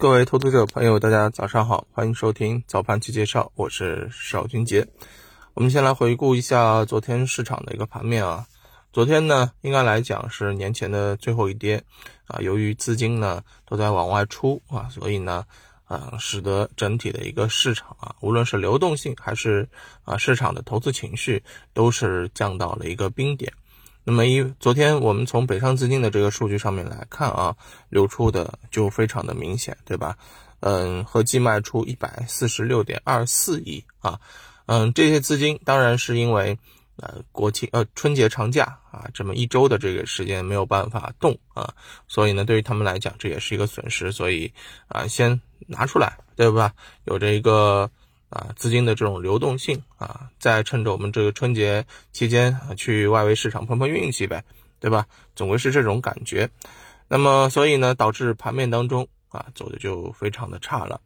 [0.00, 4.88] 各位投资者朋友，大家早上好，欢迎收听早盘期介绍，我是邵军杰。
[5.52, 8.46] 我们先来回顾一下昨天市场的一个盘面啊。
[8.94, 11.84] 昨天呢，应该来讲是年前的最后一跌
[12.24, 12.40] 啊。
[12.40, 15.44] 由于资金呢都在往外出啊，所以呢，
[15.84, 19.68] 啊，使得整体的一个市场啊，无论是流动性还是
[20.04, 21.44] 啊市场的投资情绪，
[21.74, 23.52] 都是降到了一个冰点。
[24.02, 27.54] 那么一昨天我们从北上资金的这个数据上面来看啊，
[27.88, 30.16] 流出的就非常的明显，对吧？
[30.60, 34.18] 嗯，合计卖出一百四十六点二四亿啊，
[34.66, 36.58] 嗯，这些资金当然是因为
[36.96, 41.72] 呃国庆呃春节长假啊这么一周的这个时间没有办法动啊，
[42.08, 44.52] 所以呢对于他们来讲这也是一个损失，所以
[44.88, 46.72] 啊先拿出来，对吧？
[47.04, 47.90] 有这一个。
[48.30, 54.44] 啊，资金的这种流动性啊，再趁着我们这个春节期间啊，去外围市场碰碰运气呗，
[54.78, 55.06] 对吧？
[55.34, 56.48] 总归是这种感觉。
[57.08, 61.00] 那么，所以呢，导致盘面当中啊，走的就非常的差了。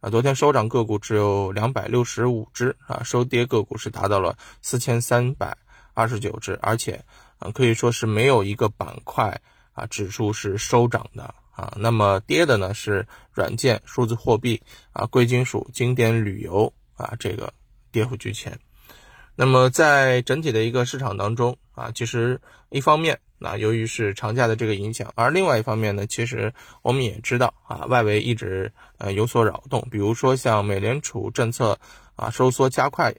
[0.00, 5.54] 啊，昨天收涨个股只有两百六十五只啊，收跌个股是达到了四千三百
[5.92, 7.04] 二十九只，而且
[7.38, 9.38] 啊，可以说是没有一个板块
[9.74, 11.34] 啊指数是收涨的。
[11.60, 17.52] 啊，那么跌的呢是软件、数字货币啊、贵金属、经典旅游啊，这个
[17.92, 18.58] 跌幅居前。
[19.36, 31.78] 那么在整体的一个市场当中啊，其实一方面啊，由于是长假的这个影响，而另外一方面呢，其实我们也知道啊，外围一直呃有所扰动，比如说像美联储政策
[32.16, 33.14] 啊收缩加快。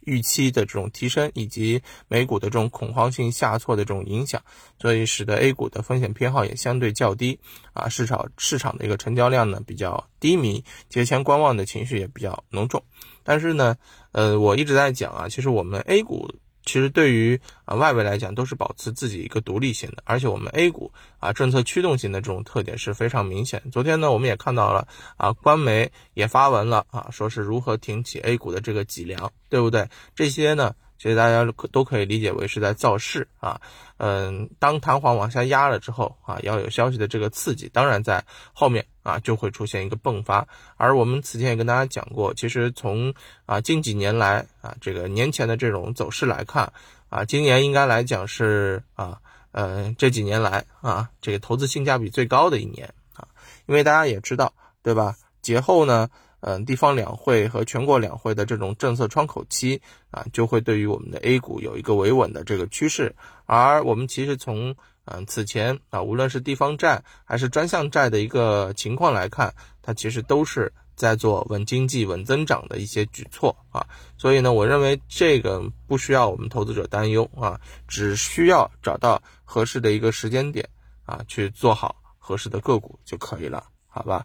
[0.00, 4.42] 预期的这种提升，以及美股的这种恐慌性下挫的这种影响，
[4.80, 7.38] 所以使得 A 股的风险偏好也相对较低
[7.72, 12.82] 啊，市场市场的一个成交量呢比较低迷，节前观望的情绪也比较浓重。
[13.22, 13.76] 但是呢，
[14.12, 16.30] 呃，我一直在讲啊，其实我们 A 股。
[16.68, 23.62] 其实对于啊外围来讲，都是保持自己一个独立性的，而且我们 A 股啊政策驱动性的这种特点是非常明显。
[23.72, 29.88] 昨天呢，我们也看到了啊，官媒也发文了啊，说是如何挺起 A 股的这个脊梁，对不对？
[30.14, 30.74] 这些呢？
[30.98, 33.60] 其实大家可都可以理解为是在造势啊，
[33.98, 40.46] 嗯，当弹簧往下压了之后啊，要有消息的这个刺激，当然在后面啊就会出现一个迸发。
[40.76, 43.14] 而我们此前也跟大家讲过，其实从
[43.46, 46.72] 啊近几年来啊这个年前的这种走势来看
[47.08, 49.20] 啊，今年应该来讲是啊
[49.52, 53.28] 呃这几年来啊这个投资性价比最高的一年啊，
[53.66, 54.52] 因为大家也知道
[54.82, 55.16] 对吧？
[55.42, 56.08] 节后呢。
[56.40, 59.82] 嗯，地方两会和全国两会的这种政策窗口期
[60.12, 63.12] 啊，就会对于我们的 A 股有一个维稳的这个趋势。
[63.44, 64.72] 而我们其实从
[65.06, 73.84] 嗯此前啊，无论是地方债还是专项债的一个情况来看，它其实都是在做稳经济、稳增长的一些举措啊。
[74.16, 80.68] 所以呢，我认为这个不需要我们投资者担忧啊，只需要找到合适的一个时间点
[81.04, 84.24] 啊，去做好合适的个股就可以了，好吧？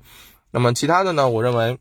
[0.51, 1.79] 那么其他的呢，我认为。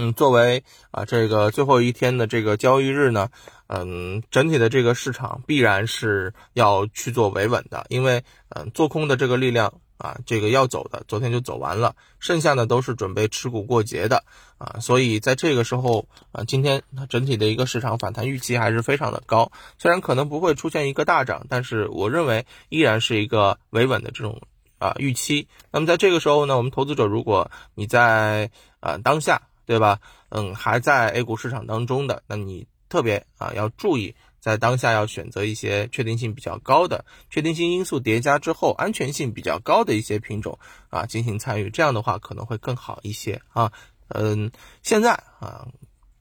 [0.00, 3.30] 嗯，作为啊这个最后一天的这个交易日呢，
[3.66, 14.22] 嗯，整体的这个市场必然是要去做维稳的，因为嗯做空的这个力量啊，这个要走的昨天就走完了，剩下的都是准备持股过节的
[14.58, 24.40] 啊，所以在这个时候啊，今天整体的一个市场反弹预期还是非常的高，虽然可能不会出现一个大涨，但是我认为依然是一个维稳的这种
[24.78, 25.48] 啊预期。
[25.72, 28.48] 那么在这个时候呢，我们投资者如果你在
[28.78, 29.42] 啊当下。
[29.68, 30.00] 对吧？
[30.30, 40.58] 嗯，还在 A 股市场当中的，那你特别啊要注意，在当下要选择一些确定性比较高的、确定性因素叠加之后安全性比较高的一些品种
[40.88, 43.70] 啊进行参与，这样的话可能会更好一些啊。
[44.08, 44.50] 嗯，
[44.82, 45.68] 现在啊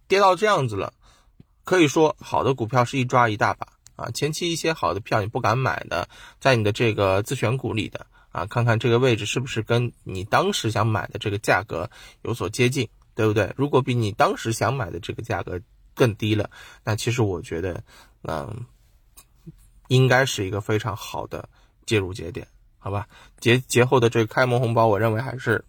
[0.09, 0.91] 跌到这样子了，
[1.63, 4.11] 可以说好的股票是一抓一大把啊。
[4.11, 6.09] 前期一些好的票你不敢买的，
[6.41, 11.89] 在你的这个自选股里的啊，看看这个位置是不是跟你当时想买的这个价格
[12.23, 12.89] 有所接近。
[13.17, 13.51] 对不对？
[13.57, 15.59] 如果比你当时想买的这个价格
[15.95, 16.51] 更低了，
[16.83, 17.83] 那其实我觉得，
[18.21, 18.63] 嗯，
[19.87, 21.49] 应该是一个非常好的
[21.87, 22.47] 介入节点，
[22.77, 23.07] 好吧？
[23.39, 25.65] 节节后的这个开门红包，我认为还是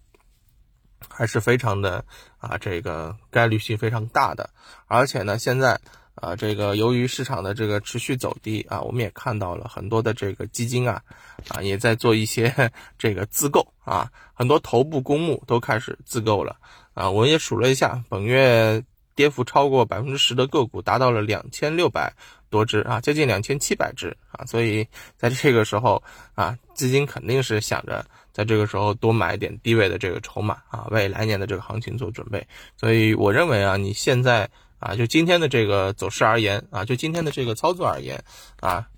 [1.09, 2.05] 还是非常的
[2.37, 4.51] 啊，这个概率性非常大的。
[4.87, 5.81] 而且呢，现在
[6.21, 11.01] 啊，这个由于市场的这个持续走低啊，我们也看到了很多的这个基金啊
[11.49, 12.53] 啊也在做一些
[12.99, 16.57] 这个自购啊，很多头部公募都开始自购了。
[16.95, 18.83] 啊，我也数了一下，本月
[19.15, 22.13] 跌幅超过百分之十的个股达到了两千六百
[22.51, 24.85] 多只啊，接近两千七百只啊，所以
[25.17, 26.03] 在这个时候
[26.35, 32.45] 啊，基金肯定是想着在这个时候多买一点低位的这个筹码啊，为来年的这个行情做准备。
[32.77, 38.23] 所以我认为啊，你现在啊，就今天的这个走势而言啊，就今天的这个操作而言
[38.61, 38.89] 啊，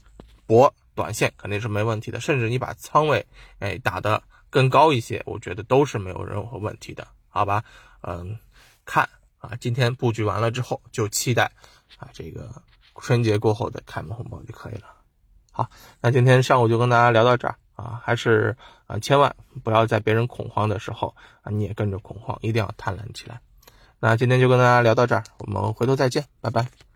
[0.47, 3.27] 博短线肯定是没问题的，甚至你把仓位
[3.59, 4.23] 哎打得。
[4.53, 7.63] 更高一些，我觉得都是没有任何问题的，好吧？
[8.01, 8.37] 嗯，
[8.85, 11.53] 看啊，今天布局完了之后，就期待
[11.99, 12.51] 啊这个
[12.97, 14.89] 春节过后的开门红包就可以了。
[15.53, 18.57] 好，那今天上午就跟大家聊到这儿啊，还是
[18.89, 19.33] 啊，千万
[19.63, 23.41] 不要在别人恐慌的时候啊，你也跟着恐慌，一定要贪婪起来。
[24.01, 26.90] 那今天就跟大家聊到这儿，我们回头再见，拜拜。